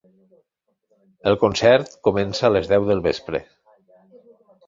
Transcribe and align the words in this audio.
El 1.31 1.37
concert 1.43 1.93
comença 2.09 2.47
a 2.49 2.51
les 2.55 2.69
deu 2.71 2.87
del 2.89 3.05
vespre. 3.09 3.45